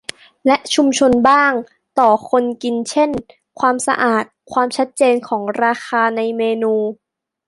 [0.45, 1.53] และชุมชนบ้าง
[1.99, 3.09] ต่อคนกินเช่น
[3.59, 6.73] ความสะอาด ความชัดเจนของราคาในเมนู